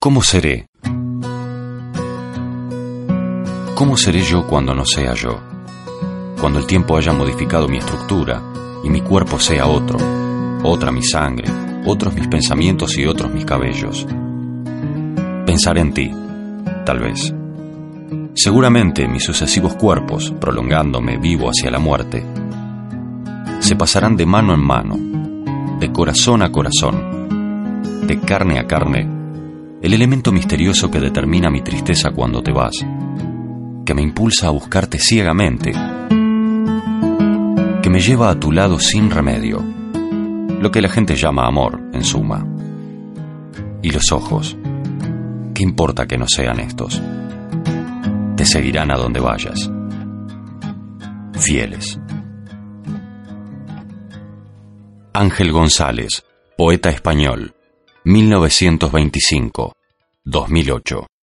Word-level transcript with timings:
¿Cómo 0.00 0.22
seré? 0.22 0.68
¿Cómo 3.74 3.96
seré 3.96 4.20
yo 4.20 4.46
cuando 4.46 4.72
no 4.72 4.84
sea 4.84 5.12
yo? 5.14 5.40
Cuando 6.40 6.60
el 6.60 6.66
tiempo 6.66 6.96
haya 6.96 7.12
modificado 7.12 7.66
mi 7.66 7.78
estructura 7.78 8.40
y 8.84 8.90
mi 8.90 9.00
cuerpo 9.00 9.40
sea 9.40 9.66
otro, 9.66 9.98
otra 10.62 10.92
mi 10.92 11.02
sangre, 11.02 11.50
otros 11.84 12.14
mis 12.14 12.28
pensamientos 12.28 12.96
y 12.96 13.06
otros 13.06 13.32
mis 13.32 13.44
cabellos. 13.44 14.06
Pensaré 15.44 15.80
en 15.80 15.92
ti, 15.92 16.14
tal 16.86 17.00
vez. 17.00 17.34
Seguramente 18.34 19.08
mis 19.08 19.24
sucesivos 19.24 19.74
cuerpos, 19.74 20.32
prolongándome 20.40 21.18
vivo 21.18 21.48
hacia 21.48 21.72
la 21.72 21.80
muerte, 21.80 22.24
se 23.58 23.74
pasarán 23.74 24.16
de 24.16 24.26
mano 24.26 24.54
en 24.54 24.60
mano, 24.60 24.96
de 25.80 25.90
corazón 25.90 26.42
a 26.42 26.52
corazón, 26.52 28.06
de 28.06 28.20
carne 28.20 28.60
a 28.60 28.66
carne, 28.68 29.17
el 29.80 29.94
elemento 29.94 30.32
misterioso 30.32 30.90
que 30.90 31.00
determina 31.00 31.50
mi 31.50 31.62
tristeza 31.62 32.10
cuando 32.10 32.42
te 32.42 32.52
vas, 32.52 32.84
que 33.84 33.94
me 33.94 34.02
impulsa 34.02 34.48
a 34.48 34.50
buscarte 34.50 34.98
ciegamente, 34.98 35.72
que 37.82 37.90
me 37.90 38.00
lleva 38.00 38.30
a 38.30 38.38
tu 38.38 38.50
lado 38.50 38.78
sin 38.78 39.10
remedio, 39.10 39.64
lo 40.60 40.70
que 40.70 40.82
la 40.82 40.88
gente 40.88 41.14
llama 41.14 41.46
amor, 41.46 41.80
en 41.92 42.02
suma. 42.02 42.44
Y 43.80 43.90
los 43.92 44.10
ojos, 44.10 44.56
¿qué 45.54 45.62
importa 45.62 46.06
que 46.06 46.18
no 46.18 46.26
sean 46.28 46.58
estos? 46.58 47.00
Te 48.36 48.44
seguirán 48.44 48.90
a 48.90 48.96
donde 48.96 49.20
vayas. 49.20 49.70
Fieles. 51.34 52.00
Ángel 55.14 55.52
González, 55.52 56.24
poeta 56.56 56.90
español, 56.90 57.54
1925-2008. 60.28 61.17